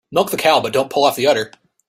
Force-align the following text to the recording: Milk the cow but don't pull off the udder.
Milk 0.11 0.31
the 0.31 0.37
cow 0.37 0.59
but 0.59 0.73
don't 0.73 0.89
pull 0.89 1.03
off 1.03 1.15
the 1.15 1.27
udder. 1.27 1.51